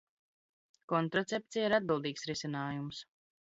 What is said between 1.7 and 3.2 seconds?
atbildīgs risinājums.